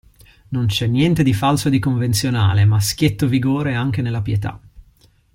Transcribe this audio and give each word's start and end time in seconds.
Non 0.47 0.65
c'è 0.65 0.87
niente 0.87 1.21
di 1.21 1.31
falso 1.31 1.67
e 1.67 1.69
di 1.69 1.77
convenzionale, 1.77 2.65
ma 2.65 2.79
schietto 2.79 3.27
vigore 3.27 3.75
anche 3.75 4.01
nella 4.01 4.23
pietà. 4.23 4.59